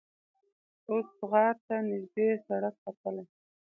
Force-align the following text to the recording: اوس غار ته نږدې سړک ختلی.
اوس 0.89 1.07
غار 1.31 1.55
ته 1.65 1.75
نږدې 1.89 2.27
سړک 2.45 2.75
ختلی. 2.85 3.23